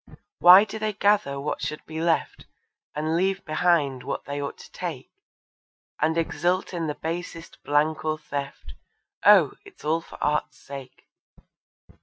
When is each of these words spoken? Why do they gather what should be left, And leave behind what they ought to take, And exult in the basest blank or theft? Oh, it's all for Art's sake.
Why 0.39 0.63
do 0.63 0.79
they 0.79 0.93
gather 0.93 1.39
what 1.39 1.61
should 1.61 1.85
be 1.85 2.01
left, 2.01 2.47
And 2.95 3.15
leave 3.15 3.45
behind 3.45 4.01
what 4.01 4.25
they 4.25 4.41
ought 4.41 4.57
to 4.57 4.71
take, 4.71 5.11
And 6.01 6.17
exult 6.17 6.73
in 6.73 6.87
the 6.87 6.95
basest 6.95 7.61
blank 7.61 8.03
or 8.03 8.17
theft? 8.17 8.73
Oh, 9.23 9.51
it's 9.63 9.85
all 9.85 10.01
for 10.01 10.17
Art's 10.19 10.57
sake. 10.57 11.05